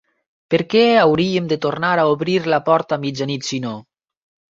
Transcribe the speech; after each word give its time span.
Per 0.51 0.59
què 0.69 0.79
hauríem 1.01 1.49
de 1.51 1.57
tornar 1.65 1.91
a 2.03 2.05
obrir 2.13 2.37
la 2.53 2.61
porta 2.71 2.97
a 2.99 3.03
mitjanit 3.05 3.47
si 3.51 3.61
no? 3.67 3.75